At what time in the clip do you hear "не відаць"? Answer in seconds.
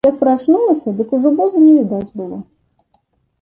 1.67-2.11